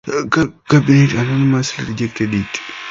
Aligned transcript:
Cabinet 0.67 1.11
unanimously 1.13 1.83
rejected 1.85 2.33
it. 2.33 2.59